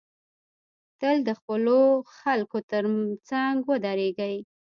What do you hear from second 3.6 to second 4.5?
ودریږی